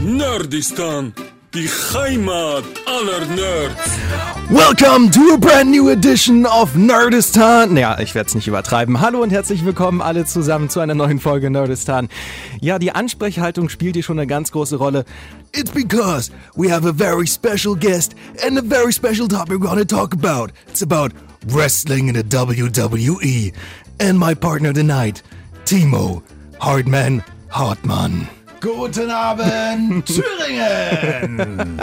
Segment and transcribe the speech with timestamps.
[0.00, 1.12] Nerdistan,
[1.52, 3.98] die Heimat aller Nerds.
[4.48, 7.74] Welcome to a brand new edition of Nerdistan.
[7.74, 9.02] Naja, ich werde es nicht übertreiben.
[9.02, 12.08] Hallo und herzlich willkommen alle zusammen zu einer neuen Folge Nerdistan.
[12.62, 15.04] Ja, die Ansprechhaltung spielt hier schon eine ganz große Rolle.
[15.52, 19.84] It's because we have a very special guest and a very special topic we're gonna
[19.84, 20.50] talk about.
[20.66, 21.12] It's about
[21.48, 23.52] wrestling in the WWE.
[24.00, 25.22] And my partner tonight,
[25.66, 26.22] Timo
[26.58, 28.39] Hardman Hartmann.
[28.60, 30.04] Guten Abend,
[31.48, 31.80] Thüringen!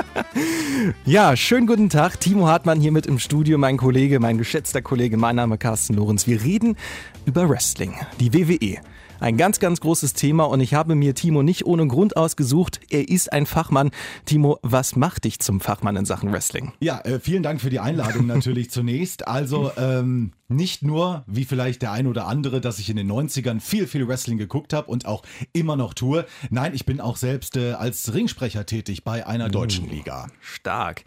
[1.06, 2.20] Ja, schönen guten Tag.
[2.20, 5.18] Timo Hartmann hier mit im Studio, mein Kollege, mein geschätzter Kollege.
[5.18, 6.28] Mein Name ist Carsten Lorenz.
[6.28, 6.78] Wir reden
[7.26, 8.78] über Wrestling, die WWE.
[9.20, 12.80] Ein ganz, ganz großes Thema und ich habe mir Timo nicht ohne Grund ausgesucht.
[12.90, 13.92] Er ist ein Fachmann.
[14.26, 16.74] Timo, was macht dich zum Fachmann in Sachen Wrestling?
[16.80, 19.28] Ja, äh, vielen Dank für die Einladung natürlich zunächst.
[19.28, 23.60] Also ähm, nicht nur, wie vielleicht der ein oder andere, dass ich in den 90ern
[23.60, 26.26] viel, viel Wrestling geguckt habe und auch immer noch tue.
[26.50, 30.28] Nein, ich bin auch selbst äh, als Ringsprecher tätig bei einer deutschen Liga.
[30.42, 31.04] Stark.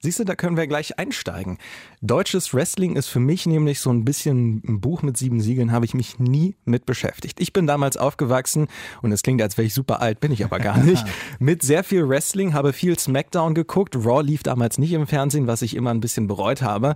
[0.00, 1.58] Siehst du, da können wir gleich einsteigen.
[2.02, 5.86] Deutsches Wrestling ist für mich nämlich so ein bisschen ein Buch mit sieben Siegeln, habe
[5.86, 7.40] ich mich nie mit beschäftigt.
[7.40, 8.68] Ich bin damals aufgewachsen
[9.02, 11.04] und es klingt, als wäre ich super alt, bin ich aber gar nicht.
[11.40, 13.96] mit sehr viel Wrestling, habe viel SmackDown geguckt.
[13.96, 16.94] Raw lief damals nicht im Fernsehen, was ich immer ein bisschen bereut habe.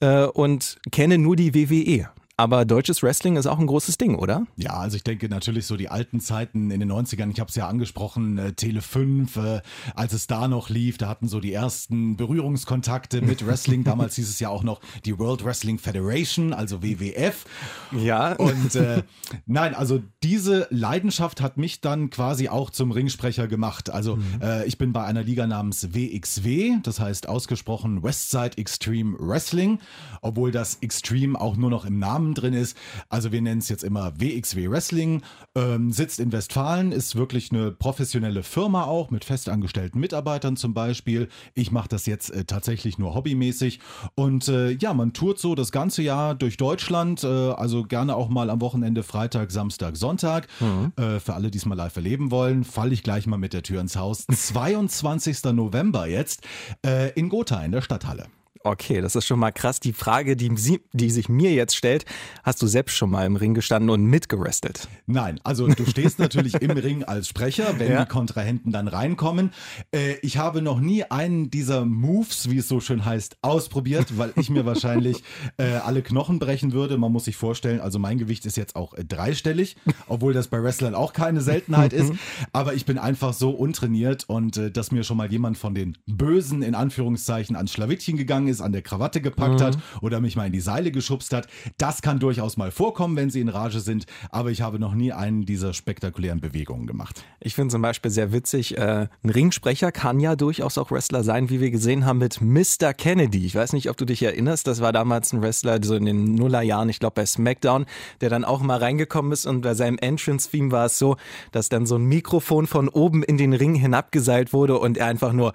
[0.00, 2.08] Äh, und kenne nur die WWE.
[2.40, 4.46] Aber deutsches Wrestling ist auch ein großes Ding, oder?
[4.56, 7.54] Ja, also ich denke natürlich so die alten Zeiten in den 90ern, ich habe es
[7.54, 9.60] ja angesprochen, äh, Tele 5, äh,
[9.94, 13.84] als es da noch lief, da hatten so die ersten Berührungskontakte mit Wrestling.
[13.84, 17.44] Damals hieß es ja auch noch die World Wrestling Federation, also WWF.
[17.92, 18.32] Ja.
[18.36, 19.02] Und äh,
[19.44, 23.90] nein, also diese Leidenschaft hat mich dann quasi auch zum Ringsprecher gemacht.
[23.90, 24.40] Also mhm.
[24.40, 29.78] äh, ich bin bei einer Liga namens WXW, das heißt ausgesprochen Westside Extreme Wrestling,
[30.22, 32.76] obwohl das Extreme auch nur noch im Namen Namen drin ist.
[33.08, 35.22] Also wir nennen es jetzt immer WXW Wrestling,
[35.54, 41.28] ähm, sitzt in Westfalen, ist wirklich eine professionelle Firma auch mit festangestellten Mitarbeitern zum Beispiel.
[41.54, 43.80] Ich mache das jetzt äh, tatsächlich nur hobbymäßig
[44.14, 48.28] und äh, ja, man tourt so das ganze Jahr durch Deutschland, äh, also gerne auch
[48.28, 50.48] mal am Wochenende Freitag, Samstag, Sonntag.
[50.60, 50.92] Mhm.
[50.96, 53.62] Äh, für alle, die es mal live erleben wollen, falle ich gleich mal mit der
[53.62, 54.26] Tür ins Haus.
[54.30, 55.44] 22.
[55.52, 56.46] November jetzt
[56.86, 58.26] äh, in Gotha in der Stadthalle.
[58.62, 59.80] Okay, das ist schon mal krass.
[59.80, 60.50] Die Frage, die,
[60.92, 62.04] die sich mir jetzt stellt,
[62.42, 64.86] hast du selbst schon mal im Ring gestanden und mitgerestelt?
[65.06, 68.04] Nein, also du stehst natürlich im Ring als Sprecher, wenn ja.
[68.04, 69.52] die Kontrahenten dann reinkommen.
[69.92, 74.34] Äh, ich habe noch nie einen dieser Moves, wie es so schön heißt, ausprobiert, weil
[74.36, 75.22] ich mir wahrscheinlich
[75.56, 76.98] äh, alle Knochen brechen würde.
[76.98, 80.62] Man muss sich vorstellen, also mein Gewicht ist jetzt auch äh, dreistellig, obwohl das bei
[80.62, 82.12] Wrestlern auch keine Seltenheit ist.
[82.52, 85.96] Aber ich bin einfach so untrainiert und äh, dass mir schon mal jemand von den
[86.06, 89.64] Bösen in Anführungszeichen ans Schlawittchen gegangen ist, an der Krawatte gepackt mhm.
[89.64, 91.48] hat oder mich mal in die Seile geschubst hat.
[91.78, 95.12] Das kann durchaus mal vorkommen, wenn sie in Rage sind, aber ich habe noch nie
[95.12, 97.24] einen dieser spektakulären Bewegungen gemacht.
[97.40, 101.50] Ich finde zum Beispiel sehr witzig, äh, ein Ringsprecher kann ja durchaus auch Wrestler sein,
[101.50, 102.92] wie wir gesehen haben mit Mr.
[102.94, 103.46] Kennedy.
[103.46, 106.34] Ich weiß nicht, ob du dich erinnerst, das war damals ein Wrestler so in den
[106.34, 107.86] Nullerjahren, ich glaube bei SmackDown,
[108.20, 111.16] der dann auch mal reingekommen ist und bei seinem Entrance-Theme war es so,
[111.52, 115.32] dass dann so ein Mikrofon von oben in den Ring hinabgeseilt wurde und er einfach
[115.32, 115.54] nur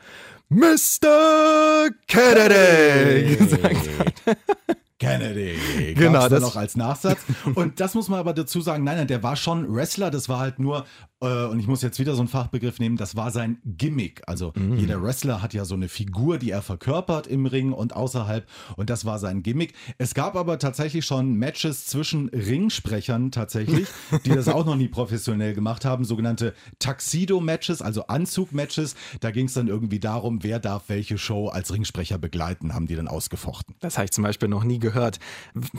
[0.50, 1.90] Mr.
[2.08, 4.38] Kennedy gesagt hat.
[5.00, 5.94] Kennedy.
[5.94, 7.20] Genau, das noch als Nachsatz.
[7.54, 10.40] Und das muss man aber dazu sagen, nein, nein, der war schon Wrestler, das war
[10.40, 10.86] halt nur
[11.26, 14.22] äh, und ich muss jetzt wieder so einen Fachbegriff nehmen, das war sein Gimmick.
[14.28, 14.78] Also mhm.
[14.78, 18.48] jeder Wrestler hat ja so eine Figur, die er verkörpert im Ring und außerhalb
[18.78, 19.74] und das war sein Gimmick.
[19.98, 23.88] Es gab aber tatsächlich schon Matches zwischen Ringsprechern tatsächlich,
[24.26, 28.96] die das auch noch nie professionell gemacht haben, sogenannte Tuxedo-Matches, also Anzug-Matches.
[29.20, 32.96] Da ging es dann irgendwie darum, wer darf welche Show als Ringsprecher begleiten, haben die
[32.96, 33.76] dann ausgefochten.
[33.80, 35.20] Das habe ich zum Beispiel noch nie gehört.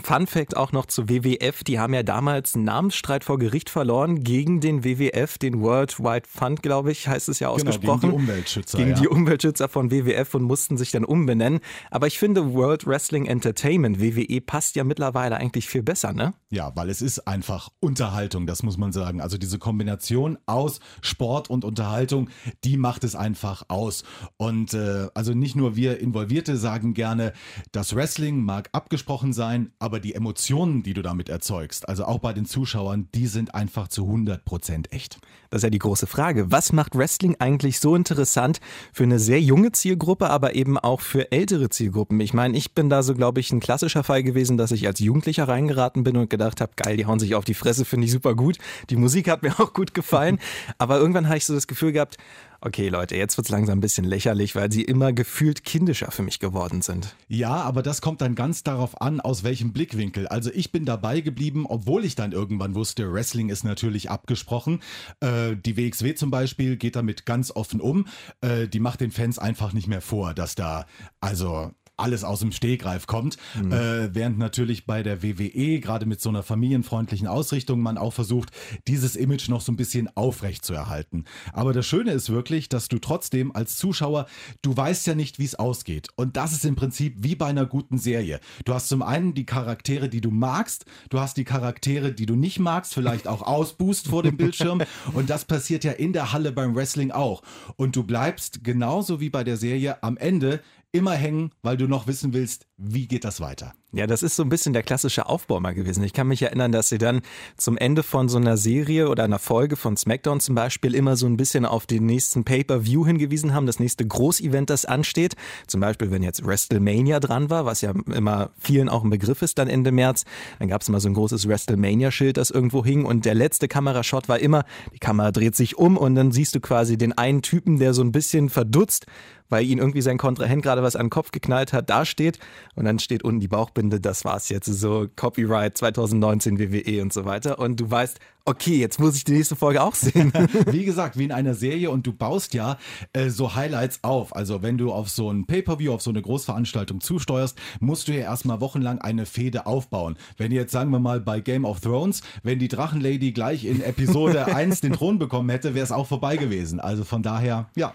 [0.03, 4.23] Fun Fact auch noch zu WWF, die haben ja damals einen Namensstreit vor Gericht verloren
[4.23, 8.01] gegen den WWF den World Wide Fund, glaube ich, heißt es ja ausgesprochen.
[8.01, 8.77] Genau, gegen die Umweltschützer.
[8.77, 8.99] Gegen ja.
[8.99, 11.59] die Umweltschützer von WWF und mussten sich dann umbenennen.
[11.91, 16.33] Aber ich finde, World Wrestling Entertainment, WWE, passt ja mittlerweile eigentlich viel besser, ne?
[16.49, 19.21] Ja, weil es ist einfach Unterhaltung, das muss man sagen.
[19.21, 22.29] Also diese Kombination aus Sport und Unterhaltung,
[22.63, 24.03] die macht es einfach aus.
[24.37, 27.33] Und äh, also nicht nur wir Involvierte sagen gerne,
[27.71, 32.33] das Wrestling mag abgesprochen sein, aber die Emotionen, die du damit erzeugst, also auch bei
[32.33, 35.16] den Zuschauern, die sind einfach zu 100 Prozent echt.
[35.49, 36.51] Das ist ja die große Frage.
[36.51, 38.59] Was macht Wrestling eigentlich so interessant
[38.91, 42.19] für eine sehr junge Zielgruppe, aber eben auch für ältere Zielgruppen?
[42.19, 44.99] Ich meine, ich bin da so, glaube ich, ein klassischer Fall gewesen, dass ich als
[44.99, 48.11] Jugendlicher reingeraten bin und gedacht habe, geil, die hauen sich auf die Fresse, finde ich
[48.11, 48.57] super gut.
[48.89, 50.39] Die Musik hat mir auch gut gefallen.
[50.77, 52.17] aber irgendwann habe ich so das Gefühl gehabt,
[52.59, 56.23] Okay, Leute, jetzt wird es langsam ein bisschen lächerlich, weil sie immer gefühlt kindischer für
[56.23, 57.15] mich geworden sind.
[57.27, 60.27] Ja, aber das kommt dann ganz darauf an, aus welchem Blickwinkel.
[60.27, 64.81] Also ich bin dabei geblieben, obwohl ich dann irgendwann wusste, Wrestling ist natürlich abgesprochen.
[65.19, 68.07] Äh, die WXW zum Beispiel geht damit ganz offen um.
[68.41, 70.85] Äh, die macht den Fans einfach nicht mehr vor, dass da
[71.21, 73.37] also alles aus dem Stegreif kommt.
[73.55, 73.71] Mhm.
[73.71, 78.51] Äh, während natürlich bei der WWE, gerade mit so einer familienfreundlichen Ausrichtung, man auch versucht,
[78.87, 81.25] dieses Image noch so ein bisschen aufrecht zu erhalten.
[81.53, 84.27] Aber das Schöne ist wirklich, dass du trotzdem als Zuschauer,
[84.61, 86.09] du weißt ja nicht, wie es ausgeht.
[86.15, 88.39] Und das ist im Prinzip wie bei einer guten Serie.
[88.65, 92.35] Du hast zum einen die Charaktere, die du magst, du hast die Charaktere, die du
[92.35, 94.83] nicht magst, vielleicht auch ausboost vor dem Bildschirm.
[95.13, 97.41] Und das passiert ja in der Halle beim Wrestling auch.
[97.75, 100.61] Und du bleibst genauso wie bei der Serie am Ende
[100.91, 103.73] immer hängen, weil du noch wissen willst, wie geht das weiter.
[103.93, 106.03] Ja, das ist so ein bisschen der klassische Aufbau mal gewesen.
[106.03, 107.21] Ich kann mich erinnern, dass sie dann
[107.55, 111.25] zum Ende von so einer Serie oder einer Folge von SmackDown zum Beispiel immer so
[111.25, 115.35] ein bisschen auf den nächsten Pay-Per-View hingewiesen haben, das nächste Großevent, das ansteht.
[115.67, 119.57] Zum Beispiel, wenn jetzt WrestleMania dran war, was ja immer vielen auch ein Begriff ist
[119.57, 120.25] dann Ende März,
[120.59, 124.27] dann gab es immer so ein großes WrestleMania-Schild, das irgendwo hing und der letzte Kamerashot
[124.27, 127.79] war immer, die Kamera dreht sich um und dann siehst du quasi den einen Typen,
[127.79, 129.05] der so ein bisschen verdutzt
[129.49, 132.39] weil ihn irgendwie sein Kontrahent gerade was an den Kopf geknallt hat, dasteht
[132.75, 137.25] und dann steht unten die Bauchbinde, das war's jetzt, so Copyright 2019 WWE und so
[137.25, 140.31] weiter und du weißt, okay, jetzt muss ich die nächste Folge auch sehen.
[140.71, 142.77] wie gesagt, wie in einer Serie und du baust ja
[143.11, 144.35] äh, so Highlights auf.
[144.35, 148.21] Also wenn du auf so ein Pay-Per-View, auf so eine Großveranstaltung zusteuerst, musst du ja
[148.21, 150.15] erstmal wochenlang eine Fehde aufbauen.
[150.37, 154.45] Wenn jetzt, sagen wir mal, bei Game of Thrones, wenn die Drachenlady gleich in Episode
[154.55, 156.79] 1 den Thron bekommen hätte, wäre es auch vorbei gewesen.
[156.79, 157.93] Also von daher, ja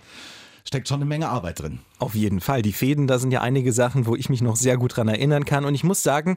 [0.65, 1.81] steckt schon eine Menge Arbeit drin.
[1.99, 2.63] Auf jeden Fall.
[2.63, 5.45] Die Fäden, da sind ja einige Sachen, wo ich mich noch sehr gut dran erinnern
[5.45, 5.65] kann.
[5.65, 6.37] Und ich muss sagen,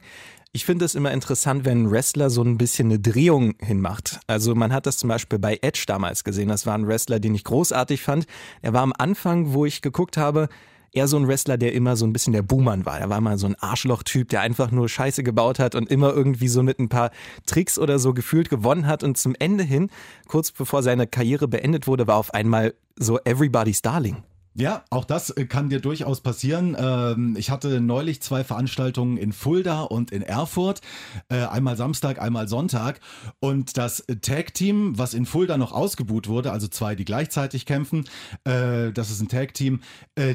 [0.52, 4.20] ich finde es immer interessant, wenn ein Wrestler so ein bisschen eine Drehung hinmacht.
[4.26, 6.48] Also man hat das zum Beispiel bei Edge damals gesehen.
[6.48, 8.26] Das war ein Wrestler, den ich großartig fand.
[8.62, 10.48] Er war am Anfang, wo ich geguckt habe,
[10.96, 12.98] eher so ein Wrestler, der immer so ein bisschen der Buhmann war.
[12.98, 16.48] Er war mal so ein Arschloch-Typ, der einfach nur Scheiße gebaut hat und immer irgendwie
[16.48, 17.10] so mit ein paar
[17.46, 19.02] Tricks oder so gefühlt gewonnen hat.
[19.02, 19.90] Und zum Ende hin,
[20.26, 24.22] kurz bevor seine Karriere beendet wurde, war auf einmal so Everybody's Darling.
[24.58, 26.74] Ja, auch das äh, kann dir durchaus passieren.
[26.78, 30.80] Ähm, ich hatte neulich zwei Veranstaltungen in Fulda und in Erfurt.
[31.28, 33.00] Äh, einmal Samstag, einmal Sonntag.
[33.38, 38.06] Und das Tag-Team, was in Fulda noch ausgebuht wurde, also zwei, die gleichzeitig kämpfen,
[38.44, 39.80] äh, das ist ein Tag-Team,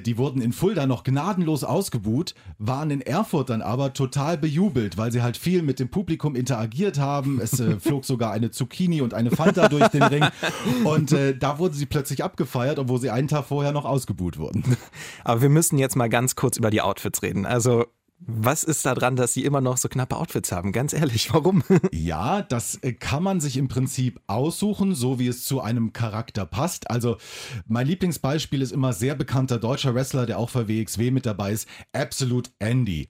[0.06, 5.12] die wurden in Fulda noch gnadenlos ausgebuht, waren in Erfurt dann aber total bejubelt, weil
[5.12, 7.40] sie halt viel mit dem Publikum interagiert haben.
[7.42, 10.26] Es flog sogar eine Zucchini und eine Fanta durch den Ring.
[10.84, 14.78] Und da wurden sie plötzlich abgefeiert, obwohl sie einen Tag vorher noch ausgebuht ausgebuht wurden.
[15.24, 17.46] Aber wir müssen jetzt mal ganz kurz über die Outfits reden.
[17.46, 17.86] Also
[18.24, 20.74] was ist da dran, dass sie immer noch so knappe Outfits haben?
[20.74, 21.64] Ganz ehrlich, warum?
[21.92, 26.46] Ja, das äh, kann man sich im Prinzip aussuchen, so wie es zu einem Charakter
[26.46, 26.92] passt.
[26.92, 27.18] Also
[27.68, 31.68] mein Lieblingsbeispiel ist immer sehr bekannter deutscher Wrestler, der auch für WXW mit dabei ist,
[31.94, 33.10] Absolute Andy.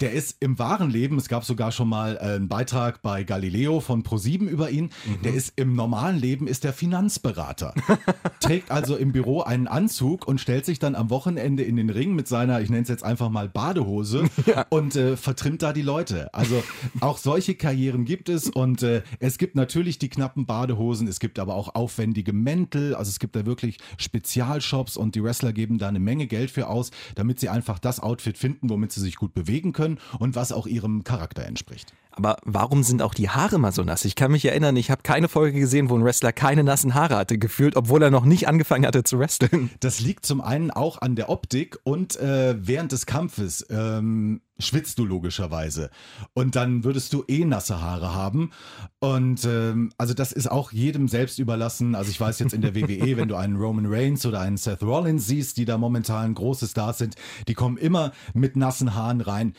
[0.00, 3.80] Der ist im wahren Leben, es gab sogar schon mal äh, einen Beitrag bei Galileo
[3.80, 4.90] von Pro7 über ihn.
[5.06, 5.22] Mhm.
[5.22, 7.74] Der ist im normalen Leben ist der Finanzberater.
[8.40, 12.14] Trägt also im Büro einen Anzug und stellt sich dann am Wochenende in den Ring
[12.14, 14.66] mit seiner, ich nenne es jetzt einfach mal Badehose ja.
[14.70, 16.32] und äh, vertrimmt da die Leute.
[16.34, 16.62] Also
[17.00, 21.38] auch solche Karrieren gibt es und äh, es gibt natürlich die knappen Badehosen, es gibt
[21.38, 25.88] aber auch aufwendige Mäntel, also es gibt da wirklich Spezialshops und die Wrestler geben da
[25.88, 29.34] eine Menge Geld für aus, damit sie einfach das Outfit finden, womit sie sich gut
[29.34, 31.92] bewegen bewegen können und was auch ihrem Charakter entspricht.
[32.20, 34.04] Aber warum sind auch die Haare mal so nass?
[34.04, 37.16] Ich kann mich erinnern, ich habe keine Folge gesehen, wo ein Wrestler keine nassen Haare
[37.16, 39.70] hatte, gefühlt, obwohl er noch nicht angefangen hatte zu wresteln.
[39.80, 44.98] Das liegt zum einen auch an der Optik und äh, während des Kampfes ähm, schwitzt
[44.98, 45.88] du logischerweise.
[46.34, 48.50] Und dann würdest du eh nasse Haare haben.
[48.98, 51.94] Und ähm, also das ist auch jedem selbst überlassen.
[51.94, 54.82] Also ich weiß jetzt in der WWE, wenn du einen Roman Reigns oder einen Seth
[54.82, 57.14] Rollins siehst, die da momentan große Stars sind,
[57.48, 59.54] die kommen immer mit nassen Haaren rein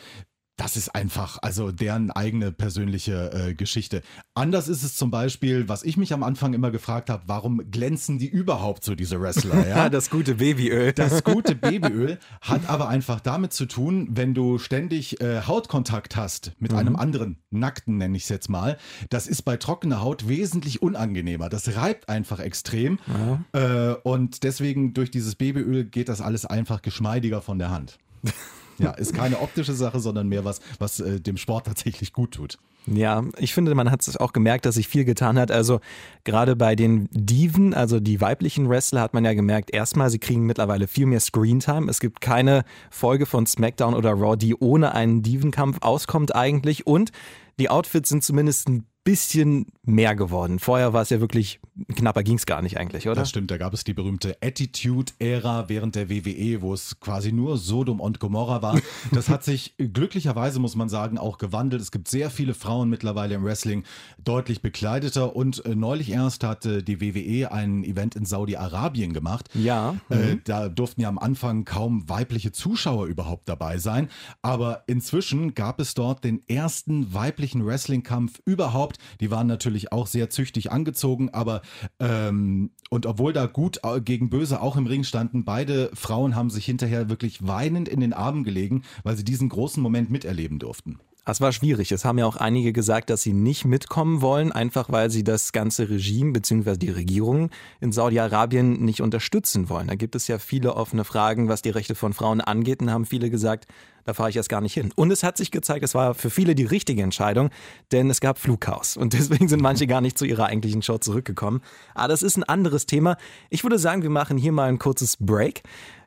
[0.62, 4.04] das ist einfach, also deren eigene persönliche äh, Geschichte.
[4.36, 8.20] Anders ist es zum Beispiel, was ich mich am Anfang immer gefragt habe, warum glänzen
[8.20, 9.66] die überhaupt so, diese Wrestler?
[9.72, 10.94] Ja, das gute Babyöl.
[10.94, 16.52] Das gute Babyöl hat aber einfach damit zu tun, wenn du ständig äh, Hautkontakt hast
[16.60, 16.78] mit mhm.
[16.78, 18.78] einem anderen Nackten, nenne ich es jetzt mal,
[19.10, 21.50] das ist bei trockener Haut wesentlich unangenehmer.
[21.50, 23.00] Das reibt einfach extrem.
[23.08, 23.46] Mhm.
[23.54, 27.98] Äh, und deswegen durch dieses Babyöl geht das alles einfach geschmeidiger von der Hand.
[28.82, 32.58] Ja, ist keine optische Sache, sondern mehr was, was äh, dem Sport tatsächlich gut tut.
[32.88, 35.52] Ja, ich finde, man hat es auch gemerkt, dass sich viel getan hat.
[35.52, 35.82] Also
[36.24, 40.48] gerade bei den Diven, also die weiblichen Wrestler, hat man ja gemerkt, erstmal, sie kriegen
[40.48, 41.90] mittlerweile viel mehr Screentime.
[41.90, 46.88] Es gibt keine Folge von SmackDown oder Raw, die ohne einen Divenkampf auskommt eigentlich.
[46.88, 47.12] Und
[47.60, 50.60] die Outfits sind zumindest ein bisschen mehr geworden.
[50.60, 51.60] Vorher war es ja wirklich
[51.96, 53.16] knapper ging es gar nicht eigentlich, oder?
[53.22, 57.58] Das stimmt, da gab es die berühmte Attitude-Ära während der WWE, wo es quasi nur
[57.58, 58.80] Sodom und Gomorra war.
[59.12, 61.82] Das hat sich glücklicherweise, muss man sagen, auch gewandelt.
[61.82, 63.84] Es gibt sehr viele Frauen mittlerweile im Wrestling,
[64.24, 69.50] deutlich bekleideter und äh, neulich erst hatte die WWE ein Event in Saudi-Arabien gemacht.
[69.54, 69.96] Ja.
[70.10, 70.42] Äh, Mhm.
[70.46, 74.10] da durften ja am Anfang kaum weibliche Zuschauer überhaupt dabei sein,
[74.42, 78.91] aber inzwischen gab es dort den ersten weiblichen Wrestling-Kampf überhaupt.
[79.20, 81.62] Die waren natürlich auch sehr züchtig angezogen, aber
[82.00, 86.50] ähm, und obwohl da gut äh, gegen böse auch im Ring standen, beide Frauen haben
[86.50, 91.00] sich hinterher wirklich weinend in den Armen gelegen, weil sie diesen großen Moment miterleben durften.
[91.24, 91.92] Es war schwierig.
[91.92, 95.52] Es haben ja auch einige gesagt, dass sie nicht mitkommen wollen, einfach weil sie das
[95.52, 96.78] ganze Regime bzw.
[96.78, 99.88] die Regierung in Saudi-Arabien nicht unterstützen wollen.
[99.88, 103.06] Da gibt es ja viele offene Fragen, was die Rechte von Frauen angeht, und haben
[103.06, 103.68] viele gesagt,
[104.04, 104.92] da fahre ich erst gar nicht hin.
[104.96, 107.52] Und es hat sich gezeigt, es war für viele die richtige Entscheidung,
[107.92, 108.98] denn es gab Flughaus.
[108.98, 111.62] Und deswegen sind manche gar nicht zu ihrer eigentlichen Show zurückgekommen.
[111.94, 113.16] Aber das ist ein anderes Thema.
[113.52, 115.62] Ich würde sagen, wir machen hier mal ein kurzes Break,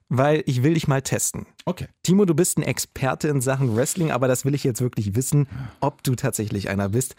[0.09, 1.47] weil ich will dich mal testen.
[1.65, 1.89] Okay.
[2.03, 5.49] Timo, du bist ein Experte in Sachen Wrestling, aber das will ich jetzt wirklich wissen,
[5.81, 7.17] ob du tatsächlich einer bist.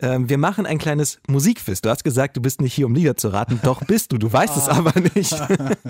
[0.00, 1.80] Ähm, wir machen ein kleines Musikquiz.
[1.80, 3.60] Du hast gesagt, du bist nicht hier, um Lieder zu raten.
[3.62, 5.34] Doch bist du, du weißt es aber nicht.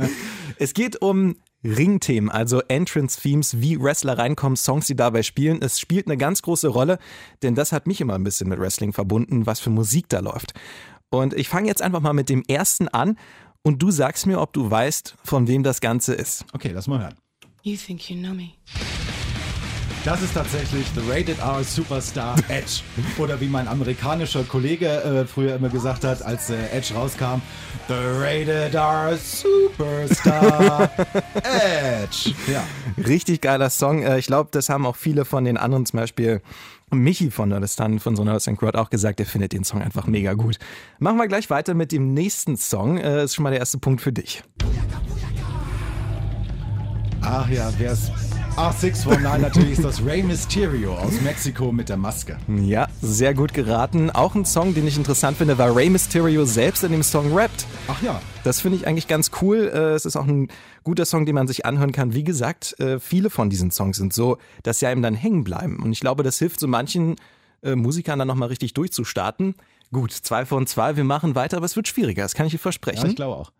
[0.58, 5.62] es geht um Ringthemen, also Entrance-Themes, wie Wrestler reinkommen, Songs, die dabei spielen.
[5.62, 6.98] Es spielt eine ganz große Rolle,
[7.42, 10.54] denn das hat mich immer ein bisschen mit Wrestling verbunden, was für Musik da läuft.
[11.08, 13.16] Und ich fange jetzt einfach mal mit dem ersten an
[13.62, 16.44] und du sagst mir, ob du weißt, von wem das Ganze ist.
[16.52, 17.16] Okay, lass mal hören.
[17.62, 18.50] You think you know me?
[20.04, 22.80] Das ist tatsächlich The Rated R Superstar Edge.
[23.18, 27.40] Oder wie mein amerikanischer Kollege äh, früher immer gesagt hat, als äh, Edge rauskam:
[27.86, 30.90] The Rated R Superstar
[31.34, 32.34] Edge.
[32.52, 32.64] Ja.
[33.06, 34.02] Richtig geiler Song.
[34.02, 36.42] Äh, ich glaube, das haben auch viele von den anderen, zum Beispiel
[36.90, 40.32] Michi von Nerdistan von so Nerdistan Crowd auch gesagt, er findet den Song einfach mega
[40.32, 40.58] gut.
[40.98, 42.98] Machen wir gleich weiter mit dem nächsten Song.
[42.98, 44.42] Äh, ist schon mal der erste Punkt für dich.
[47.20, 48.10] Ach ja, wer ist
[48.56, 52.36] R619 natürlich ist das Rey Mysterio aus Mexiko mit der Maske.
[52.48, 54.10] Ja, sehr gut geraten.
[54.10, 57.66] Auch ein Song, den ich interessant finde, war Rey Mysterio selbst in dem Song rappt.
[57.88, 58.20] Ach ja.
[58.44, 59.70] Das finde ich eigentlich ganz cool.
[59.72, 60.48] Äh, es ist auch ein
[60.84, 62.12] guter Song, den man sich anhören kann.
[62.12, 65.82] Wie gesagt, äh, viele von diesen Songs sind so, dass sie einem dann hängen bleiben.
[65.82, 67.16] Und ich glaube, das hilft so manchen
[67.62, 69.54] äh, Musikern dann nochmal richtig durchzustarten.
[69.92, 72.58] Gut, zwei von zwei, wir machen weiter, aber es wird schwieriger, das kann ich dir
[72.58, 73.02] versprechen.
[73.02, 73.52] Ja, ich glaube auch.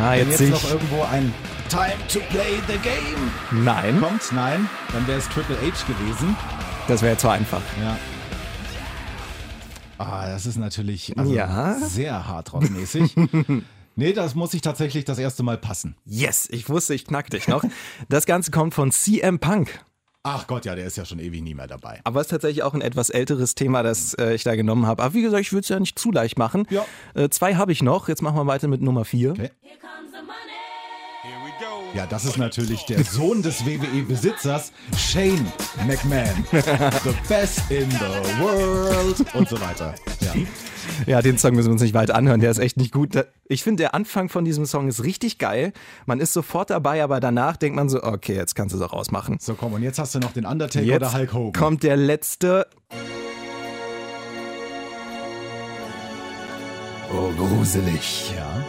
[0.00, 0.70] Wenn jetzt jetzt sehe noch ich.
[0.70, 1.32] irgendwo ein
[1.68, 6.36] Time to play the game Nein, kommt, nein, dann wäre es Triple H gewesen.
[6.86, 7.60] das wäre zu einfach.
[7.82, 7.96] Ja.
[9.98, 11.74] Ah, das ist natürlich also Ja.
[11.80, 13.16] sehr hardrock-mäßig.
[13.96, 15.96] nee, das muss ich tatsächlich das erste Mal passen.
[16.04, 17.64] Yes, ich wusste, ich knack dich noch.
[18.08, 19.80] Das Ganze kommt von CM Punk.
[20.24, 22.00] Ach Gott, ja, der ist ja schon ewig nie mehr dabei.
[22.04, 25.02] Aber es ist tatsächlich auch ein etwas älteres Thema, das äh, ich da genommen habe.
[25.02, 26.66] Aber wie gesagt, ich würde es ja nicht zu leicht machen.
[26.70, 26.84] Ja.
[27.14, 28.08] Äh, zwei habe ich noch.
[28.08, 29.30] Jetzt machen wir weiter mit Nummer vier.
[29.30, 29.50] Okay.
[31.94, 35.50] Ja, das ist natürlich der Sohn des WWE-Besitzers, Shane
[35.86, 36.44] McMahon.
[36.52, 39.94] The best in the world und so weiter.
[40.20, 40.34] Ja.
[41.06, 42.40] Ja, den Song müssen wir uns nicht weit anhören.
[42.40, 43.10] Der ist echt nicht gut.
[43.46, 45.72] Ich finde, der Anfang von diesem Song ist richtig geil.
[46.06, 48.92] Man ist sofort dabei, aber danach denkt man so, okay, jetzt kannst du es auch
[48.92, 49.38] ausmachen.
[49.40, 51.52] So, komm, und jetzt hast du noch den Undertaker Jetzt oder Hulk Hogan.
[51.60, 52.66] kommt der letzte.
[57.12, 58.32] Oh, gruselig.
[58.36, 58.64] Ja.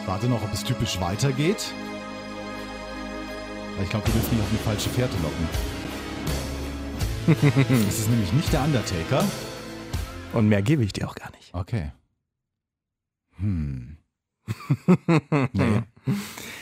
[0.00, 1.64] Ich warte noch, ob es typisch weitergeht.
[3.82, 5.48] Ich glaube, du willst mich auf eine falsche Fährte locken.
[7.88, 9.24] Es ist nämlich nicht der Undertaker.
[10.32, 11.52] Und mehr gebe ich dir auch gar nicht.
[11.54, 11.92] Okay.
[13.38, 13.96] Hm.
[15.52, 15.82] Nee.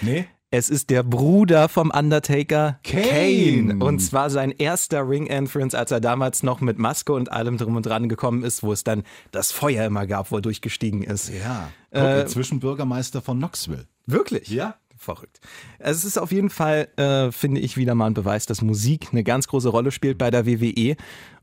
[0.01, 0.27] Nee?
[0.51, 3.77] Es ist der Bruder vom Undertaker, Kane.
[3.85, 7.85] Und zwar sein erster Ring-Entrance, als er damals noch mit Maske und allem drum und
[7.85, 11.29] dran gekommen ist, wo es dann das Feuer immer gab, wo er durchgestiegen ist.
[11.29, 11.71] Ja.
[11.93, 13.87] Guck, Äh, Zwischenbürgermeister von Knoxville.
[14.07, 14.49] Wirklich?
[14.49, 14.77] Ja.
[15.01, 15.39] Verrückt.
[15.79, 19.23] Es ist auf jeden Fall, äh, finde ich, wieder mal ein Beweis, dass Musik eine
[19.23, 20.97] ganz große Rolle spielt bei der WWE.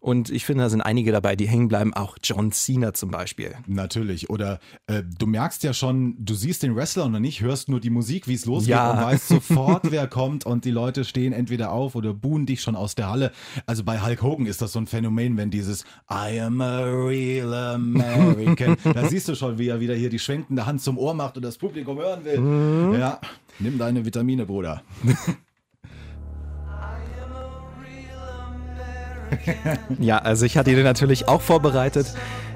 [0.06, 1.92] Und ich finde, da sind einige dabei, die hängen bleiben.
[1.96, 3.56] Auch John Cena zum Beispiel.
[3.66, 4.30] Natürlich.
[4.30, 7.90] Oder äh, du merkst ja schon, du siehst den Wrestler und nicht, hörst nur die
[7.90, 8.92] Musik, wie es losgeht Ja.
[8.92, 12.76] und weißt sofort, wer kommt und die Leute stehen entweder auf oder buhen dich schon
[12.76, 13.32] aus der Halle.
[13.66, 17.52] Also bei Hulk Hogan ist das so ein Phänomen, wenn dieses I am a real
[17.52, 21.36] American, da siehst du schon, wie er wieder hier die schwenkende Hand zum Ohr macht
[21.38, 22.40] und das Publikum hören will.
[22.42, 23.00] Mhm.
[23.00, 23.20] Ja,
[23.58, 24.84] nimm deine Vitamine, Bruder.
[30.00, 32.08] Ja, also ich hatte ihn natürlich auch vorbereitet.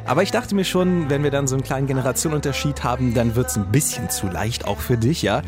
[0.05, 3.49] Aber ich dachte mir schon, wenn wir dann so einen kleinen Generationenunterschied haben, dann wird
[3.49, 5.43] es ein bisschen zu leicht auch für dich, ja.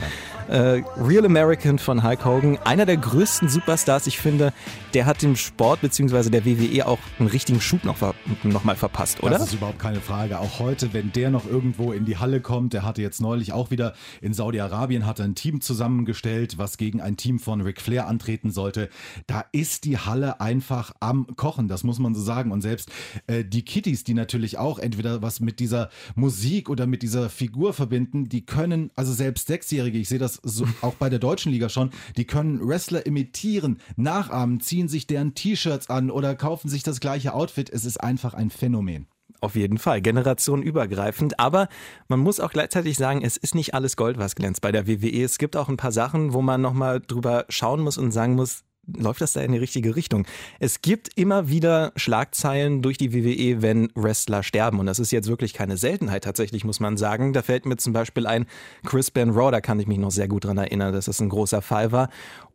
[0.48, 4.07] Äh, Real American von Hulk Hogan, einer der größten Superstars.
[4.07, 4.53] Ich finde,
[4.93, 6.29] der hat dem Sport bzw.
[6.29, 7.98] der WWE auch einen richtigen Schub noch,
[8.43, 9.38] noch mal verpasst, oder?
[9.38, 10.39] Das ist überhaupt keine Frage.
[10.39, 13.71] Auch heute, wenn der noch irgendwo in die Halle kommt, der hatte jetzt neulich auch
[13.71, 18.51] wieder in Saudi-Arabien hat ein Team zusammengestellt, was gegen ein Team von Ric Flair antreten
[18.51, 18.89] sollte.
[19.27, 22.51] Da ist die Halle einfach am Kochen, das muss man so sagen.
[22.51, 22.91] Und selbst
[23.27, 27.74] äh, die Kitties, die natürlich auch entweder was mit dieser Musik oder mit dieser Figur
[27.74, 31.69] verbinden, die können, also selbst Sechsjährige, ich sehe das so, auch bei der deutschen Liga
[31.69, 37.00] schon, die können Wrestler imitieren, nachahmen, ziehen sich deren T-Shirts an oder kaufen sich das
[37.00, 37.69] gleiche Outfit.
[37.69, 39.07] Es ist einfach ein Phänomen.
[39.39, 41.39] Auf jeden Fall, generationenübergreifend.
[41.39, 41.67] Aber
[42.07, 45.23] man muss auch gleichzeitig sagen, es ist nicht alles Gold, was glänzt bei der WWE.
[45.23, 48.63] Es gibt auch ein paar Sachen, wo man nochmal drüber schauen muss und sagen muss,
[48.98, 50.25] läuft das da in die richtige Richtung.
[50.60, 54.79] Es gibt immer wieder Schlagzeilen durch die WWE, wenn Wrestler sterben.
[54.79, 57.33] Und das ist jetzt wirklich keine Seltenheit tatsächlich, muss man sagen.
[57.33, 58.45] Da fällt mir zum Beispiel ein
[58.86, 61.29] Chris Ben Raw, da kann ich mich noch sehr gut dran erinnern, dass das ein
[61.29, 62.10] großer Fall war.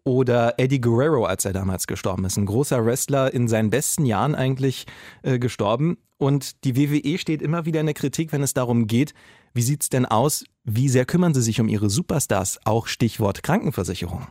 [0.04, 2.36] Oder Eddie Guerrero, als er damals gestorben ist.
[2.36, 4.86] Ein großer Wrestler in seinen besten Jahren eigentlich
[5.22, 5.98] äh, gestorben.
[6.18, 9.14] Und die WWE steht immer wieder in der Kritik, wenn es darum geht,
[9.52, 10.44] wie sieht es denn aus?
[10.64, 12.58] Wie sehr kümmern sie sich um ihre Superstars?
[12.64, 14.26] Auch Stichwort Krankenversicherung.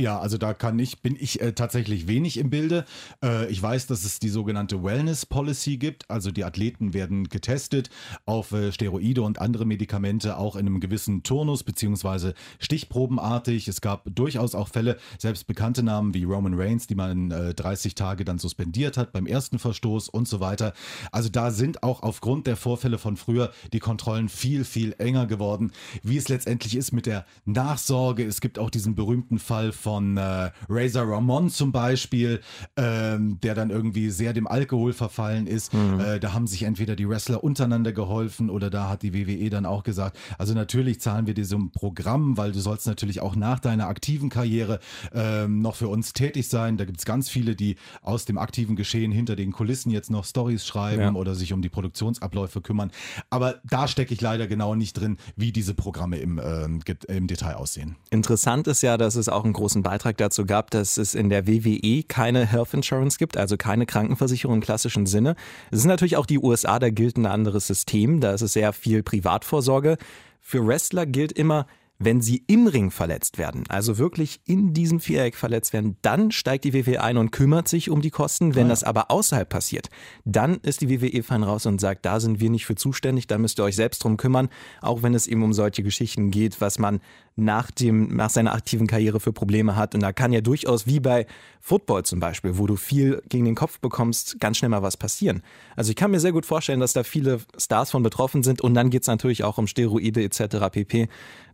[0.00, 2.84] Ja, also da kann ich, bin ich äh, tatsächlich wenig im Bilde.
[3.20, 6.08] Äh, ich weiß, dass es die sogenannte Wellness Policy gibt.
[6.08, 7.90] Also die Athleten werden getestet
[8.24, 13.66] auf äh, Steroide und andere Medikamente, auch in einem gewissen Turnus beziehungsweise stichprobenartig.
[13.66, 17.94] Es gab durchaus auch Fälle, selbst bekannte Namen wie Roman Reigns, die man 30 äh,
[17.96, 20.74] Tage dann suspendiert hat beim ersten Verstoß und so weiter.
[21.10, 25.72] Also da sind auch aufgrund der Vorfälle von früher die Kontrollen viel, viel enger geworden.
[26.04, 28.24] Wie es letztendlich ist mit der Nachsorge.
[28.24, 32.42] Es gibt auch diesen berühmten Fall von von äh, Razor Ramon zum Beispiel,
[32.76, 35.72] ähm, der dann irgendwie sehr dem Alkohol verfallen ist.
[35.72, 35.98] Mhm.
[35.98, 39.64] Äh, da haben sich entweder die Wrestler untereinander geholfen oder da hat die WWE dann
[39.64, 43.34] auch gesagt, also natürlich zahlen wir dir so ein Programm, weil du sollst natürlich auch
[43.34, 44.78] nach deiner aktiven Karriere
[45.14, 46.76] ähm, noch für uns tätig sein.
[46.76, 50.26] Da gibt es ganz viele, die aus dem aktiven Geschehen hinter den Kulissen jetzt noch
[50.26, 51.12] Stories schreiben ja.
[51.14, 52.90] oder sich um die Produktionsabläufe kümmern.
[53.30, 56.66] Aber da stecke ich leider genau nicht drin, wie diese Programme im, äh,
[57.08, 57.96] im Detail aussehen.
[58.10, 61.28] Interessant ist ja, dass es auch einen großen großen Beitrag dazu gab, dass es in
[61.28, 65.36] der WWE keine Health Insurance gibt, also keine Krankenversicherung im klassischen Sinne.
[65.70, 68.72] Es sind natürlich auch die USA, da gilt ein anderes System, da ist es sehr
[68.72, 69.96] viel Privatvorsorge.
[70.40, 71.66] Für Wrestler gilt immer,
[71.98, 76.64] wenn sie im Ring verletzt werden, also wirklich in diesem Viereck verletzt werden, dann steigt
[76.64, 78.54] die WWE ein und kümmert sich um die Kosten.
[78.54, 78.70] Wenn ja.
[78.70, 79.88] das aber außerhalb passiert,
[80.24, 83.36] dann ist die WWE fein raus und sagt, da sind wir nicht für zuständig, da
[83.36, 84.48] müsst ihr euch selbst drum kümmern,
[84.80, 87.00] auch wenn es eben um solche Geschichten geht, was man
[87.38, 89.94] nach, dem, nach seiner aktiven Karriere für Probleme hat.
[89.94, 91.26] Und da kann ja durchaus, wie bei
[91.60, 95.42] Football zum Beispiel, wo du viel gegen den Kopf bekommst, ganz schnell mal was passieren.
[95.76, 98.60] Also ich kann mir sehr gut vorstellen, dass da viele Stars von betroffen sind.
[98.60, 100.68] Und dann geht es natürlich auch um Steroide etc.
[100.70, 101.08] pp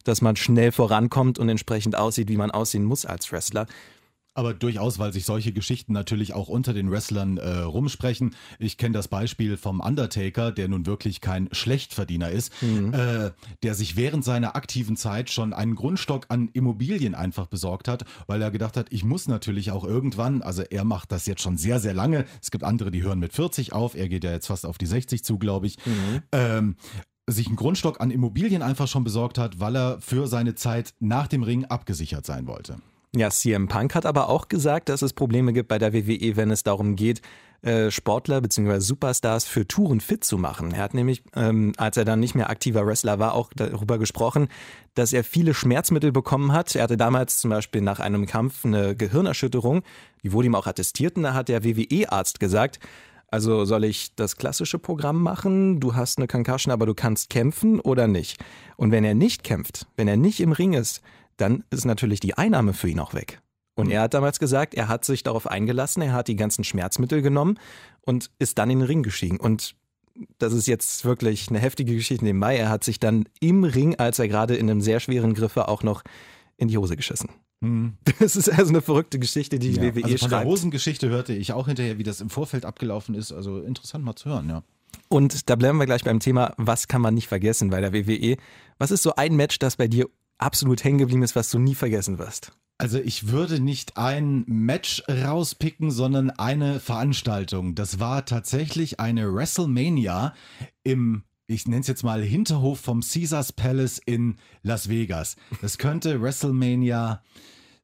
[0.05, 3.67] dass man schnell vorankommt und entsprechend aussieht, wie man aussehen muss als Wrestler.
[4.37, 8.35] Aber durchaus, weil sich solche Geschichten natürlich auch unter den Wrestlern äh, rumsprechen.
[8.59, 12.93] Ich kenne das Beispiel vom Undertaker, der nun wirklich kein Schlechtverdiener ist, mhm.
[12.93, 13.31] äh,
[13.63, 18.43] der sich während seiner aktiven Zeit schon einen Grundstock an Immobilien einfach besorgt hat, weil
[18.43, 21.79] er gedacht hat, ich muss natürlich auch irgendwann, also er macht das jetzt schon sehr,
[21.79, 22.25] sehr lange.
[22.43, 23.95] Es gibt andere, die hören mit 40 auf.
[23.95, 25.77] Er geht ja jetzt fast auf die 60 zu, glaube ich.
[25.87, 26.23] Mhm.
[26.33, 26.77] Ähm,
[27.27, 31.27] sich einen Grundstock an Immobilien einfach schon besorgt hat, weil er für seine Zeit nach
[31.27, 32.77] dem Ring abgesichert sein wollte.
[33.17, 36.51] Ja, CM Punk hat aber auch gesagt, dass es Probleme gibt bei der WWE, wenn
[36.51, 37.23] es darum geht,
[37.63, 38.81] äh, Sportler bzw.
[38.81, 40.73] Superstars für Touren fit zu machen.
[40.73, 44.49] Er hat nämlich, ähm, als er dann nicht mehr aktiver Wrestler war, auch darüber gesprochen,
[44.95, 46.75] dass er viele Schmerzmittel bekommen hat.
[46.75, 49.83] Er hatte damals zum Beispiel nach einem Kampf eine Gehirnerschütterung,
[50.25, 52.81] die wurde ihm auch attestiert und da hat der WWE-Arzt gesagt,
[53.35, 55.81] also soll ich das klassische Programm machen?
[55.81, 58.39] Du hast eine Concussion, aber du kannst kämpfen oder nicht?
[58.77, 61.03] Und wenn er nicht kämpft, wenn er nicht im Ring ist,
[61.37, 63.41] dann ist natürlich die Einnahme für ihn auch weg.
[63.75, 67.23] Und er hat damals gesagt, er hat sich darauf eingelassen, er hat die ganzen Schmerzmittel
[67.23, 67.59] genommen
[68.03, 69.41] und ist dann in den Ring gestiegen.
[69.41, 69.75] Und
[70.39, 72.57] das ist jetzt wirklich eine heftige Geschichte nebenbei.
[72.57, 75.83] Er hat sich dann im Ring, als er gerade in einem sehr schweren Griffe auch
[75.83, 76.05] noch
[76.57, 77.31] in die Hose geschissen.
[77.65, 77.95] Hm.
[78.19, 79.83] Das ist also eine verrückte Geschichte, die ja.
[79.83, 80.33] WWE also von schreibt.
[80.33, 83.33] der Hosengeschichte hörte ich auch hinterher, wie das im Vorfeld abgelaufen ist.
[83.33, 84.63] Also interessant mal zu hören, ja.
[85.09, 88.37] Und da bleiben wir gleich beim Thema, was kann man nicht vergessen bei der WWE?
[88.79, 91.75] Was ist so ein Match, das bei dir absolut hängen geblieben ist, was du nie
[91.75, 92.53] vergessen wirst?
[92.79, 97.75] Also ich würde nicht ein Match rauspicken, sondern eine Veranstaltung.
[97.75, 100.35] Das war tatsächlich eine WrestleMania
[100.83, 105.37] im ich nenne es jetzt mal Hinterhof vom Caesars Palace in Las Vegas.
[105.61, 107.23] Das könnte WrestleMania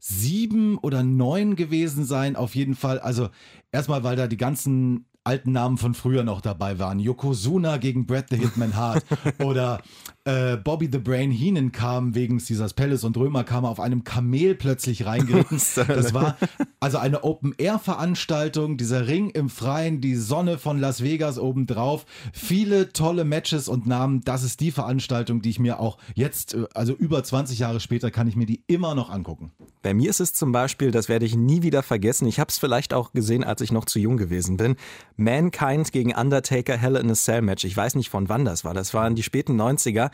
[0.01, 2.99] sieben oder neun gewesen sein, auf jeden Fall.
[2.99, 3.29] Also
[3.71, 6.99] erstmal, weil da die ganzen alten Namen von früher noch dabei waren.
[6.99, 9.05] Yokozuna gegen Brett the Hitman Hart
[9.39, 9.83] oder
[10.25, 14.55] äh, Bobby the Brain Heenan kam wegen Caesars Palace und Römer kam auf einem Kamel
[14.55, 15.61] plötzlich reingeritten.
[15.89, 16.37] Das war
[16.79, 23.25] also eine Open-Air-Veranstaltung, dieser Ring im Freien, die Sonne von Las Vegas obendrauf, viele tolle
[23.25, 24.21] Matches und Namen.
[24.23, 28.11] Das ist die Veranstaltung, die ich mir auch jetzt, äh, also über 20 Jahre später,
[28.11, 29.53] kann ich mir die immer noch angucken.
[29.83, 32.59] Bei mir ist es zum Beispiel, das werde ich nie wieder vergessen, ich habe es
[32.59, 34.77] vielleicht auch gesehen, als ich noch zu jung gewesen bin,
[35.17, 37.65] Mankind gegen Undertaker Hell in a Cell Match.
[37.65, 38.75] Ich weiß nicht, von wann das war.
[38.75, 40.10] Das waren die späten 90er.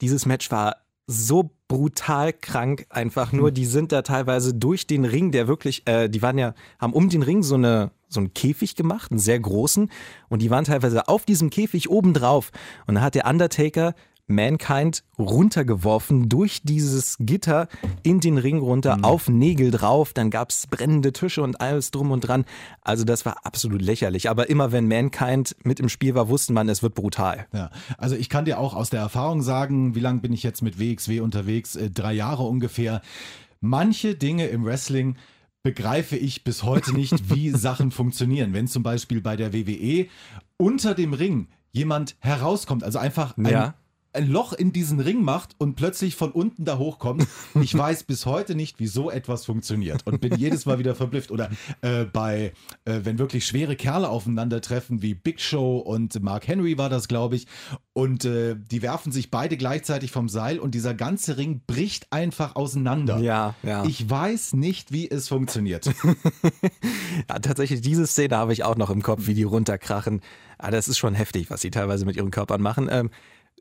[0.00, 3.48] Dieses Match war so brutal krank einfach nur.
[3.48, 3.54] Hm.
[3.54, 7.08] Die sind da teilweise durch den Ring, der wirklich, äh, die waren ja, haben um
[7.08, 9.88] den Ring so eine so einen Käfig gemacht, einen sehr großen,
[10.28, 12.50] und die waren teilweise auf diesem Käfig obendrauf.
[12.86, 13.94] Und da hat der Undertaker
[14.30, 17.68] Mankind runtergeworfen durch dieses Gitter
[18.02, 19.04] in den Ring runter, mhm.
[19.04, 20.12] auf Nägel drauf.
[20.12, 22.44] Dann gab es brennende Tische und alles drum und dran.
[22.82, 24.30] Also das war absolut lächerlich.
[24.30, 27.46] Aber immer wenn Mankind mit im Spiel war, wusste man, es wird brutal.
[27.52, 30.62] Ja, also ich kann dir auch aus der Erfahrung sagen, wie lange bin ich jetzt
[30.62, 31.76] mit WXW unterwegs?
[31.76, 33.02] Äh, drei Jahre ungefähr.
[33.60, 35.16] Manche Dinge im Wrestling
[35.62, 38.54] begreife ich bis heute nicht, wie Sachen funktionieren.
[38.54, 40.06] Wenn zum Beispiel bei der WWE
[40.56, 43.74] unter dem Ring jemand herauskommt, also einfach ein, ja
[44.12, 47.26] ein Loch in diesen Ring macht und plötzlich von unten da hochkommt.
[47.60, 51.30] Ich weiß bis heute nicht, wie so etwas funktioniert und bin jedes Mal wieder verblüfft.
[51.30, 51.50] Oder
[51.82, 52.52] äh, bei,
[52.84, 57.36] äh, wenn wirklich schwere Kerle aufeinandertreffen, wie Big Show und Mark Henry war das, glaube
[57.36, 57.46] ich,
[57.92, 62.56] und äh, die werfen sich beide gleichzeitig vom Seil und dieser ganze Ring bricht einfach
[62.56, 63.18] auseinander.
[63.18, 63.84] Ja, ja.
[63.84, 65.86] Ich weiß nicht, wie es funktioniert.
[67.28, 70.20] ja, tatsächlich, diese Szene habe ich auch noch im Kopf, wie die runterkrachen.
[70.58, 72.88] Aber ah, das ist schon heftig, was sie teilweise mit ihren Körpern machen.
[72.90, 73.10] Ähm,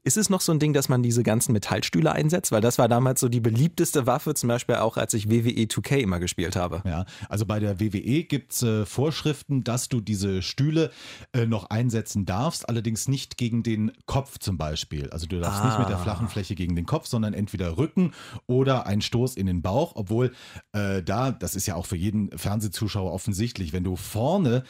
[0.04, 2.52] ist es noch so ein Ding, dass man diese ganzen Metallstühle einsetzt?
[2.52, 5.98] Weil das war damals so die beliebteste Waffe, zum Beispiel auch als ich WWE 2K
[5.98, 6.82] immer gespielt habe.
[6.86, 10.92] Ja, also bei der WWE gibt es äh, Vorschriften, dass du diese Stühle
[11.34, 15.10] äh, noch einsetzen darfst, allerdings nicht gegen den Kopf zum Beispiel.
[15.10, 15.68] Also du darfst ah.
[15.68, 16.04] nicht mit der ah.
[16.04, 18.14] flachen Fläche gegen den Kopf, sondern entweder Rücken
[18.48, 20.32] oder ein Stoß in den Bauch, obwohl
[20.74, 24.64] äh, da, das ist ja auch für jeden Fernsehzuschauer offensichtlich, wenn du vorne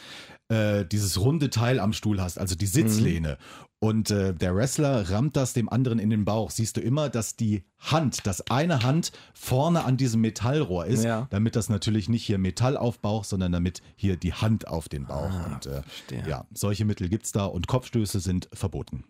[0.50, 3.38] äh, dieses runde Teil am Stuhl hast, also die Sitzlehne.
[3.40, 3.66] Mhm.
[3.82, 6.52] Und äh, der Wrestler rammt das dem anderen in den Bauch.
[6.52, 11.28] Siehst du immer, dass die Hand, dass eine Hand vorne an diesem Metallrohr ist, ja.
[11.30, 15.06] damit das natürlich nicht hier Metall auf Bauch, sondern damit hier die Hand auf den
[15.06, 15.32] Bauch.
[15.32, 15.82] Ah, und äh,
[16.28, 19.06] ja, solche Mittel gibt es da und Kopfstöße sind verboten.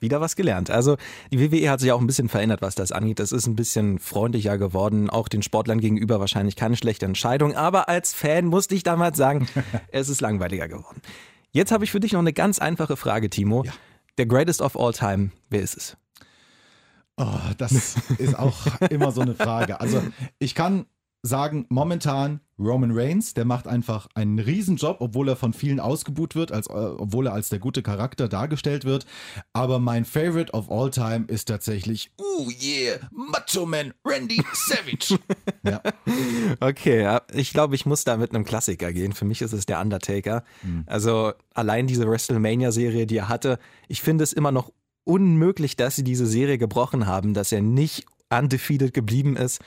[0.00, 0.70] Wieder was gelernt.
[0.70, 0.96] Also
[1.30, 3.18] die WWE hat sich auch ein bisschen verändert, was das angeht.
[3.18, 7.54] Das ist ein bisschen freundlicher geworden, auch den Sportlern gegenüber wahrscheinlich keine schlechte Entscheidung.
[7.54, 9.46] Aber als Fan musste ich damals sagen,
[9.92, 11.02] es ist langweiliger geworden.
[11.52, 13.64] Jetzt habe ich für dich noch eine ganz einfache Frage, Timo.
[13.64, 13.72] Ja.
[14.18, 15.96] Der Greatest of All Time, wer ist es?
[17.16, 19.80] Oh, das ist auch immer so eine Frage.
[19.80, 20.02] Also
[20.38, 20.86] ich kann
[21.22, 26.52] sagen, momentan Roman Reigns, der macht einfach einen Riesenjob, obwohl er von vielen ausgebuht wird,
[26.52, 29.06] als, äh, obwohl er als der gute Charakter dargestellt wird.
[29.52, 35.18] Aber mein Favorite of all time ist tatsächlich, oh yeah, Macho Man Randy Savage.
[35.64, 35.80] ja.
[36.60, 39.12] Okay, ich glaube, ich muss da mit einem Klassiker gehen.
[39.12, 40.44] Für mich ist es der Undertaker.
[40.62, 40.84] Mhm.
[40.86, 44.70] Also allein diese WrestleMania-Serie, die er hatte, ich finde es immer noch
[45.04, 49.60] unmöglich, dass sie diese Serie gebrochen haben, dass er nicht undefeated geblieben ist.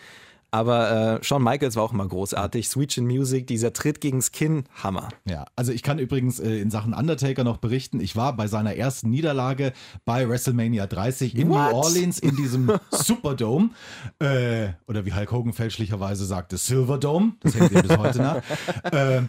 [0.53, 2.69] Aber äh, Shawn Michaels war auch immer großartig.
[2.69, 5.09] Sweet in Music, dieser Tritt gegens Kinn, Hammer.
[5.27, 7.99] Ja, also ich kann übrigens äh, in Sachen Undertaker noch berichten.
[7.99, 9.73] Ich war bei seiner ersten Niederlage
[10.05, 11.71] bei WrestleMania 30 in What?
[11.71, 13.71] New Orleans in diesem Superdome.
[14.19, 17.33] Äh, oder wie Hulk Hogan fälschlicherweise sagte, Silverdome.
[17.39, 18.43] Das hängt ihm bis heute nach.
[18.91, 19.23] Äh,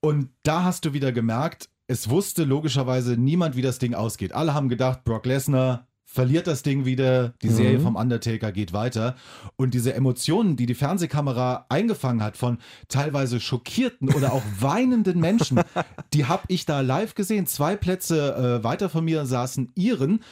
[0.00, 4.32] und da hast du wieder gemerkt, es wusste logischerweise niemand, wie das Ding ausgeht.
[4.32, 7.82] Alle haben gedacht, Brock Lesnar verliert das Ding wieder, die Serie mhm.
[7.84, 9.14] vom Undertaker geht weiter.
[9.56, 15.60] Und diese Emotionen, die die Fernsehkamera eingefangen hat von teilweise schockierten oder auch weinenden Menschen,
[16.12, 17.46] die habe ich da live gesehen.
[17.46, 20.24] Zwei Plätze äh, weiter von mir saßen Iren.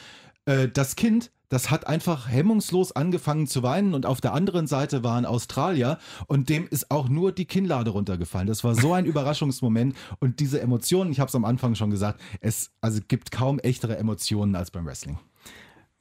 [0.45, 5.01] Äh, das Kind, das hat einfach hemmungslos angefangen zu weinen und auf der anderen Seite
[5.05, 8.47] war ein Australier und dem ist auch nur die Kinnlade runtergefallen.
[8.47, 12.19] Das war so ein Überraschungsmoment und diese Emotionen, ich habe es am Anfang schon gesagt,
[12.41, 15.17] es also gibt kaum echtere Emotionen als beim Wrestling.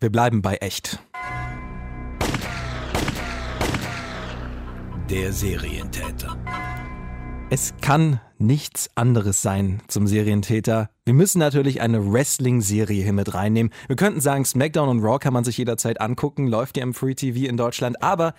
[0.01, 1.01] Wir bleiben bei echt.
[5.11, 6.39] Der Serientäter.
[7.51, 10.89] Es kann nichts anderes sein zum Serientäter.
[11.05, 13.73] Wir müssen natürlich eine Wrestling-Serie hier mit reinnehmen.
[13.89, 17.15] Wir könnten sagen, SmackDown und Raw kann man sich jederzeit angucken, läuft ja im Free
[17.15, 18.35] TV in Deutschland, aber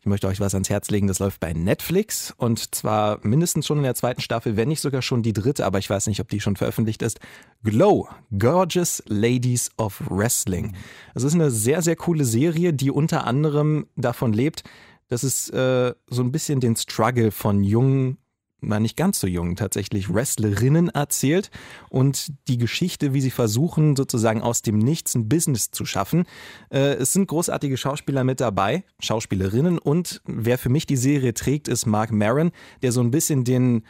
[0.00, 3.78] ich möchte euch was ans Herz legen, das läuft bei Netflix und zwar mindestens schon
[3.78, 6.28] in der zweiten Staffel, wenn nicht sogar schon die dritte, aber ich weiß nicht, ob
[6.28, 7.18] die schon veröffentlicht ist.
[7.64, 8.08] Glow,
[8.38, 10.76] Gorgeous Ladies of Wrestling.
[11.14, 14.62] Es ist eine sehr, sehr coole Serie, die unter anderem davon lebt,
[15.08, 18.18] dass es äh, so ein bisschen den Struggle von jungen
[18.60, 21.50] na nicht ganz so jungen tatsächlich, Wrestlerinnen erzählt
[21.90, 26.24] und die Geschichte, wie sie versuchen, sozusagen aus dem Nichts ein Business zu schaffen.
[26.70, 31.68] Äh, es sind großartige Schauspieler mit dabei, Schauspielerinnen und wer für mich die Serie trägt,
[31.68, 32.50] ist Mark Maron,
[32.82, 33.84] der so ein bisschen den,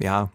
[0.00, 0.30] ja,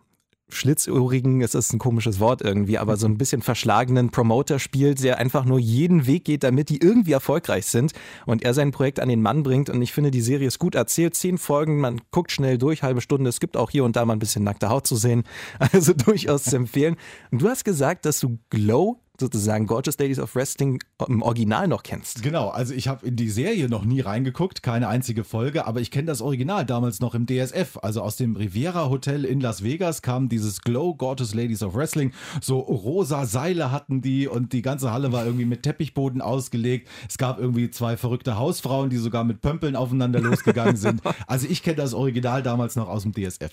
[0.54, 5.18] schlitzohrigen, es ist ein komisches Wort irgendwie, aber so ein bisschen verschlagenen Promoter spielt, der
[5.18, 7.94] einfach nur jeden Weg geht, damit die irgendwie erfolgreich sind
[8.26, 9.70] und er sein Projekt an den Mann bringt.
[9.70, 11.16] Und ich finde, die Serie ist gut erzählt.
[11.16, 13.30] Zehn Folgen, man guckt schnell durch, halbe Stunde.
[13.30, 15.24] Es gibt auch hier und da mal ein bisschen nackte Haut zu sehen.
[15.72, 16.96] Also durchaus zu empfehlen.
[17.32, 21.84] Und du hast gesagt, dass du Glow sozusagen Gorgeous Ladies of Wrestling im Original noch
[21.84, 22.24] kennst.
[22.24, 25.92] Genau, also ich habe in die Serie noch nie reingeguckt, keine einzige Folge, aber ich
[25.92, 27.78] kenne das Original damals noch im DSF.
[27.82, 32.12] Also aus dem Riviera Hotel in Las Vegas kam dieses Glow Gorgeous Ladies of Wrestling.
[32.42, 36.88] So rosa Seile hatten die und die ganze Halle war irgendwie mit Teppichboden ausgelegt.
[37.08, 41.02] Es gab irgendwie zwei verrückte Hausfrauen, die sogar mit Pömpeln aufeinander losgegangen sind.
[41.28, 43.52] Also ich kenne das Original damals noch aus dem DSF.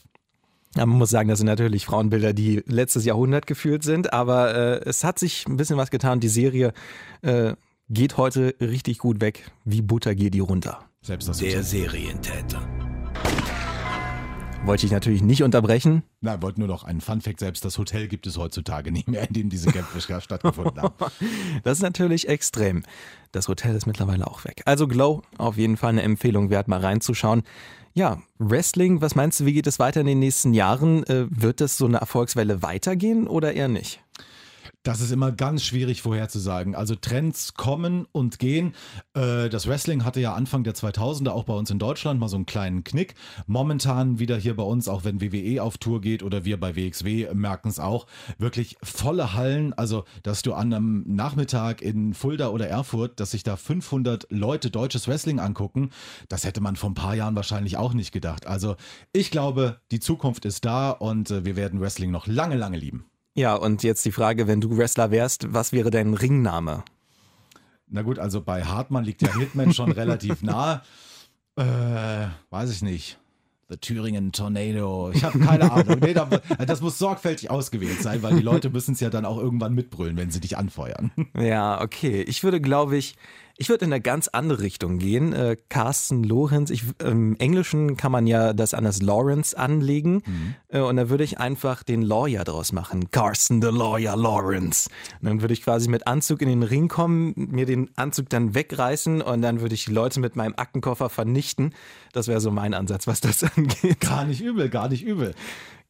[0.76, 5.04] Man muss sagen, das sind natürlich Frauenbilder, die letztes Jahrhundert gefühlt sind, aber äh, es
[5.04, 6.20] hat sich ein bisschen was getan.
[6.20, 6.72] Die Serie
[7.22, 7.54] äh,
[7.88, 9.50] geht heute richtig gut weg.
[9.64, 10.80] Wie Butter geht die runter.
[11.00, 12.75] Selbst das Der Serientäter.
[14.66, 16.02] Wollte ich natürlich nicht unterbrechen.
[16.20, 19.32] Nein, wollte nur noch einen Fun-Fact: Selbst das Hotel gibt es heutzutage nicht mehr, in
[19.32, 20.94] dem diese Kämpfe stattgefunden haben.
[21.62, 22.82] Das ist natürlich extrem.
[23.30, 24.62] Das Hotel ist mittlerweile auch weg.
[24.64, 27.44] Also Glow, auf jeden Fall eine Empfehlung wert, mal reinzuschauen.
[27.94, 31.04] Ja, Wrestling, was meinst du, wie geht es weiter in den nächsten Jahren?
[31.04, 34.00] Äh, wird das so eine Erfolgswelle weitergehen oder eher nicht?
[34.86, 36.76] Das ist immer ganz schwierig vorherzusagen.
[36.76, 38.72] Also Trends kommen und gehen.
[39.14, 42.36] Äh, das Wrestling hatte ja Anfang der 2000er auch bei uns in Deutschland mal so
[42.36, 43.16] einen kleinen Knick.
[43.48, 47.34] Momentan wieder hier bei uns, auch wenn WWE auf Tour geht oder wir bei WXW
[47.34, 48.06] merken es auch,
[48.38, 49.72] wirklich volle Hallen.
[49.72, 54.70] Also, dass du an einem Nachmittag in Fulda oder Erfurt, dass sich da 500 Leute
[54.70, 55.90] deutsches Wrestling angucken,
[56.28, 58.46] das hätte man vor ein paar Jahren wahrscheinlich auch nicht gedacht.
[58.46, 58.76] Also,
[59.12, 63.06] ich glaube, die Zukunft ist da und äh, wir werden Wrestling noch lange, lange lieben.
[63.36, 66.84] Ja, und jetzt die Frage, wenn du Wrestler wärst, was wäre dein Ringname?
[67.86, 70.82] Na gut, also bei Hartmann liegt ja Hitman schon relativ nah.
[71.56, 73.18] Äh, weiß ich nicht.
[73.68, 75.10] The Thüringen Tornado.
[75.12, 75.98] Ich habe keine Ahnung.
[76.00, 76.14] Nee,
[76.66, 80.16] das muss sorgfältig ausgewählt sein, weil die Leute müssen es ja dann auch irgendwann mitbrüllen,
[80.16, 81.10] wenn sie dich anfeuern.
[81.38, 82.22] Ja, okay.
[82.22, 83.16] Ich würde, glaube ich,
[83.58, 85.32] ich würde in eine ganz andere Richtung gehen.
[85.32, 90.22] Äh, Carsten Lorenz, ich, im Englischen kann man ja das an das Lawrence anlegen.
[90.26, 90.54] Mhm.
[90.68, 93.10] Äh, und da würde ich einfach den Lawyer draus machen.
[93.10, 94.90] Carsten the Lawyer Lawrence.
[95.20, 98.54] Und dann würde ich quasi mit Anzug in den Ring kommen, mir den Anzug dann
[98.54, 101.74] wegreißen und dann würde ich die Leute mit meinem Aktenkoffer vernichten.
[102.12, 104.00] Das wäre so mein Ansatz, was das angeht.
[104.00, 105.34] Gar nicht übel, gar nicht übel.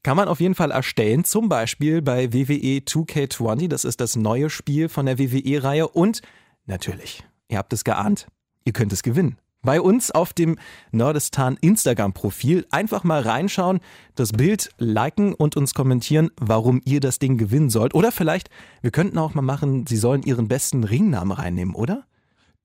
[0.05, 3.67] Kann man auf jeden Fall erstellen, zum Beispiel bei WWE 2K20.
[3.67, 5.89] Das ist das neue Spiel von der WWE-Reihe.
[5.89, 6.23] Und
[6.67, 8.27] natürlich Ihr habt es geahnt,
[8.65, 9.39] ihr könnt es gewinnen.
[9.63, 10.59] Bei uns auf dem
[10.93, 13.81] Nordistan Instagram-Profil einfach mal reinschauen,
[14.15, 17.95] das Bild liken und uns kommentieren, warum ihr das Ding gewinnen sollt.
[17.95, 18.49] Oder vielleicht,
[18.81, 22.05] wir könnten auch mal machen, Sie sollen Ihren besten Ringnamen reinnehmen, oder?